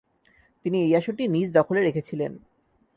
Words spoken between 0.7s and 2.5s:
এই আসনটি নিজ দখলে রেখেছিলেন।